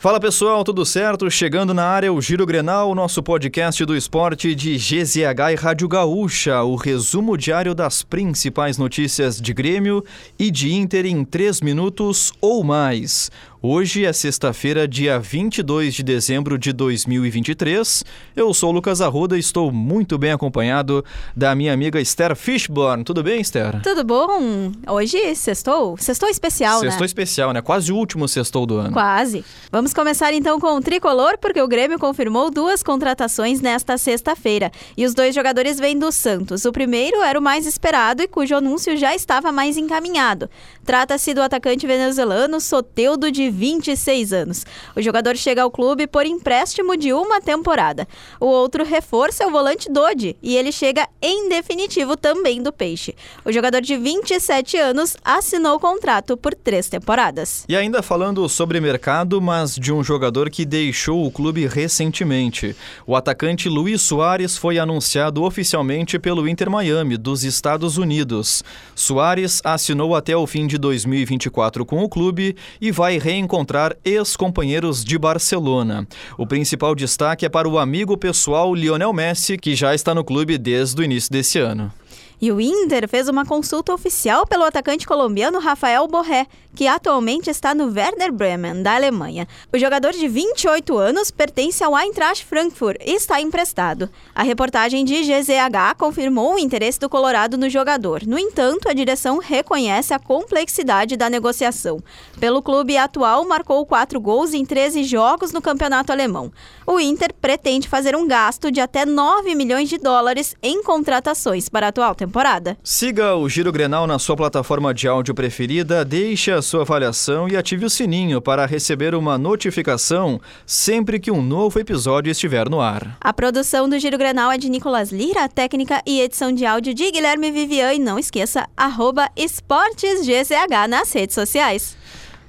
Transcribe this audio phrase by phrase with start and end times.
[0.00, 1.30] Fala pessoal, tudo certo?
[1.30, 6.62] Chegando na área o Giro Grenal, nosso podcast do esporte de GZH e Rádio Gaúcha,
[6.62, 10.02] o resumo diário das principais notícias de Grêmio
[10.38, 13.30] e de Inter em 3 minutos ou mais.
[13.62, 18.06] Hoje é sexta-feira, dia 22 de dezembro de 2023.
[18.34, 21.04] Eu sou o Lucas Arruda e estou muito bem acompanhado
[21.36, 23.04] da minha amiga Esther Fishborn.
[23.04, 23.82] Tudo bem, Esther?
[23.82, 24.72] Tudo bom?
[24.88, 25.94] Hoje sextou?
[25.98, 26.90] Sextou especial, sextou né?
[26.90, 27.60] Sextou especial, né?
[27.60, 28.92] Quase o último sextou do ano.
[28.94, 29.44] Quase.
[29.70, 34.70] Vamos começar então com o tricolor, porque o Grêmio confirmou duas contratações nesta sexta-feira.
[34.96, 36.64] E os dois jogadores vêm do Santos.
[36.64, 40.48] O primeiro era o mais esperado e cujo anúncio já estava mais encaminhado.
[40.84, 44.66] Trata-se do atacante venezuelano Soteudo de 26 anos.
[44.96, 48.06] O jogador chega ao clube por empréstimo de uma temporada.
[48.40, 53.14] O outro reforço é o volante Dodi e ele chega em definitivo também do Peixe.
[53.44, 57.64] O jogador de 27 anos assinou o contrato por três temporadas.
[57.68, 62.76] E ainda falando sobre mercado, mas de um jogador que deixou o clube recentemente.
[63.06, 68.62] O atacante Luiz Soares foi anunciado oficialmente pelo Inter Miami, dos Estados Unidos.
[68.94, 75.04] Soares assinou até o fim de 2024 com o clube e vai reencontrar encontrar ex-companheiros
[75.04, 76.06] de Barcelona.
[76.36, 80.58] O principal destaque é para o amigo pessoal Lionel Messi, que já está no clube
[80.58, 81.92] desde o início desse ano.
[82.40, 87.74] E o Inter fez uma consulta oficial pelo atacante colombiano Rafael Borré, que atualmente está
[87.74, 89.46] no Werder Bremen, da Alemanha.
[89.70, 94.08] O jogador de 28 anos pertence ao Eintracht Frankfurt e está emprestado.
[94.34, 98.22] A reportagem de GZH confirmou o interesse do Colorado no jogador.
[98.26, 102.02] No entanto, a direção reconhece a complexidade da negociação.
[102.38, 106.50] Pelo clube atual, marcou quatro gols em 13 jogos no campeonato alemão.
[106.86, 111.86] O Inter pretende fazer um gasto de até 9 milhões de dólares em contratações para
[111.86, 112.78] a atual temporada temporada.
[112.84, 117.56] Siga o Giro Grenal na sua plataforma de áudio preferida, deixe a sua avaliação e
[117.56, 123.16] ative o sininho para receber uma notificação sempre que um novo episódio estiver no ar.
[123.20, 127.10] A produção do Giro Grenal é de Nicolas Lira, técnica e edição de áudio de
[127.10, 130.50] Guilherme Vivian e não esqueça, arroba esportesgzh
[130.88, 131.96] nas redes sociais.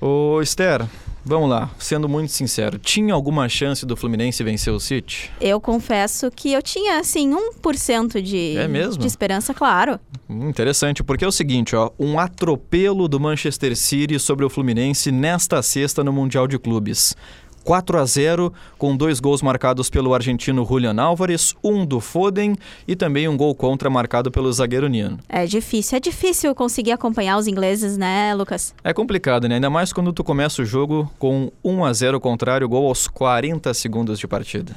[0.00, 0.86] Ô Esther,
[1.28, 5.30] Vamos lá, sendo muito sincero, tinha alguma chance do Fluminense vencer o City?
[5.38, 8.98] Eu confesso que eu tinha, assim, 1% de, é mesmo?
[8.98, 10.00] de esperança, claro.
[10.26, 15.12] Hum, interessante, porque é o seguinte, ó, um atropelo do Manchester City sobre o Fluminense
[15.12, 17.14] nesta sexta no Mundial de Clubes.
[17.68, 22.56] 4 a 0, com dois gols marcados pelo argentino Julian Álvares, um do Foden
[22.86, 25.18] e também um gol contra marcado pelo zagueiro Nino.
[25.28, 28.74] É difícil, é difícil conseguir acompanhar os ingleses, né, Lucas?
[28.82, 29.56] É complicado, né?
[29.56, 33.74] Ainda mais quando tu começa o jogo com 1 a 0 contrário, gol aos 40
[33.74, 34.74] segundos de partida.